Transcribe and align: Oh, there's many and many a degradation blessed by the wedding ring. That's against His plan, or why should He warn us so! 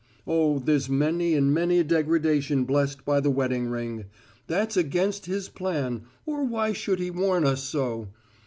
Oh, 0.25 0.57
there's 0.57 0.89
many 0.89 1.35
and 1.35 1.53
many 1.53 1.77
a 1.77 1.83
degradation 1.83 2.63
blessed 2.63 3.05
by 3.05 3.19
the 3.19 3.29
wedding 3.29 3.67
ring. 3.67 4.05
That's 4.47 4.75
against 4.75 5.27
His 5.27 5.47
plan, 5.47 6.05
or 6.25 6.43
why 6.43 6.73
should 6.73 6.97
He 6.97 7.11
warn 7.11 7.45
us 7.45 7.61
so! 7.63 8.07